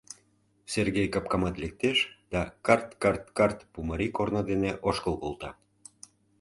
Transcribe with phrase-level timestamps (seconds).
[0.73, 1.97] Сергей капкамат лектеш
[2.31, 5.51] да карт-карт-карт Пумарий корно дене ошкыл колта.